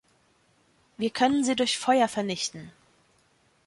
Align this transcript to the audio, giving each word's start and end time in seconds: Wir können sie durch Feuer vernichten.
Wir 0.97 1.11
können 1.11 1.43
sie 1.43 1.55
durch 1.55 1.77
Feuer 1.77 2.07
vernichten. 2.07 2.71